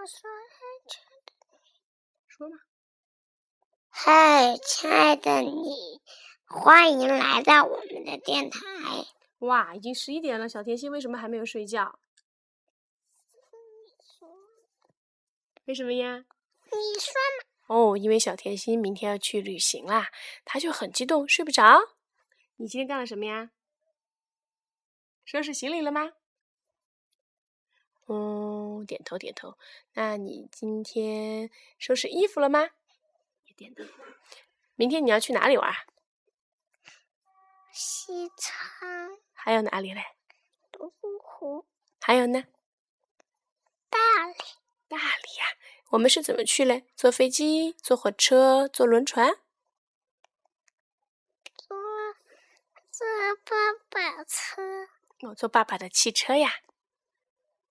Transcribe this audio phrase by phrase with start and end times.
[0.00, 0.30] 我说
[0.86, 1.34] ：“亲爱的
[2.28, 2.56] 说吧。
[3.88, 6.00] 嗨，亲爱的你，
[6.46, 8.60] 欢迎来到我们的电台。
[9.38, 11.98] 哇，已经十一点了，小甜心为什么还没有睡觉？
[15.64, 16.24] 为什么呀？
[16.66, 17.12] 你说
[17.66, 17.74] 嘛？
[17.74, 20.12] 哦，因为小甜心明天要去旅行啦，
[20.44, 21.96] 她就很激动，睡不着。
[22.54, 23.50] 你今天干了什么呀？
[25.24, 26.12] 收拾行李了吗？
[28.08, 29.56] 嗯，点头点头。
[29.92, 32.70] 那你今天收拾衣服了吗？
[33.46, 33.84] 也点头。
[34.74, 35.72] 明天你要去哪里玩？
[37.72, 40.02] 西昌、还有哪里嘞？
[42.00, 42.44] 还有呢？
[43.90, 44.34] 大理、
[44.88, 45.56] 大理呀、
[45.90, 46.86] 我们是怎么去嘞？
[46.96, 49.34] 坐飞机、坐火车、坐轮船？
[51.56, 51.76] 坐
[52.90, 53.06] 坐
[53.44, 54.62] 爸爸车。
[55.28, 56.60] 我坐爸爸的汽车呀。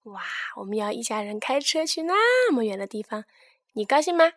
[0.08, 0.24] 哇，
[0.56, 3.26] 我们要一家人开车去那么远的地方，
[3.74, 4.32] 你高兴吗？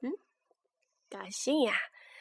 [0.00, 0.12] 嗯，
[1.10, 1.74] 高兴呀。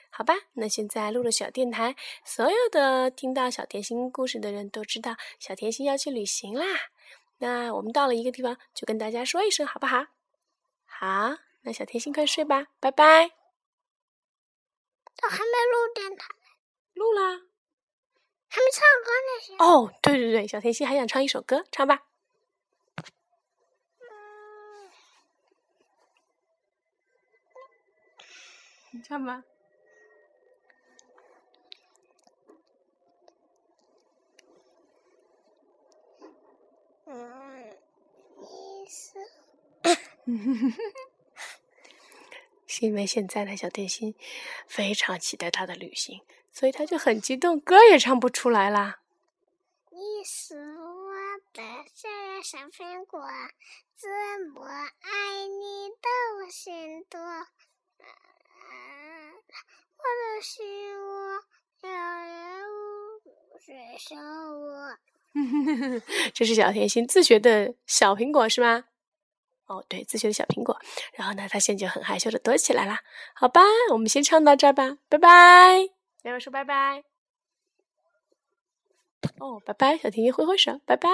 [0.10, 6.66] 好吧，那现在录了小电台，所有的听到小甜心故事的人都知道小甜心要去旅行啦。
[7.38, 10.08] 那我们到了一个地方，就跟大家说一声，好不好？
[10.86, 13.32] 好，那小甜心快睡吧，拜拜。
[15.22, 16.28] 我还没录电台，
[16.94, 17.44] 录啦。
[18.50, 19.12] 还没唱歌
[19.56, 19.64] 呢。
[19.64, 22.09] 哦，对对对，小甜心还想唱一首歌，唱吧。
[28.92, 29.44] 你唱吧。
[37.06, 37.78] 嗯，
[38.38, 39.20] 你是
[42.68, 44.16] 是因为现在的小甜心
[44.68, 49.02] 非常期待他的旅行，所以他就很激动，歌也唱不出来啦。
[49.92, 51.14] 你是我
[51.54, 51.62] 的
[51.94, 53.22] 小呀小苹果，
[53.96, 54.10] 怎
[54.54, 57.20] 么爱你都心多。
[57.20, 57.46] 嗯
[59.98, 60.56] 我的心
[61.06, 61.44] 窝
[61.82, 64.98] 摇摇无水手我。
[66.34, 68.86] 这是小甜心自学的小苹果是吗？
[69.68, 70.80] 哦，对，自学的小苹果。
[71.14, 72.98] 然后呢，她现在就很害羞的躲起来了。
[73.36, 75.90] 好吧，我们先唱到这儿吧，拜拜。
[76.24, 77.04] 两位说拜拜？
[79.38, 81.08] 哦，拜拜，小甜心挥挥手，拜拜。